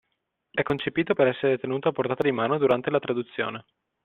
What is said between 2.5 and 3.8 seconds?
durante la traduzione.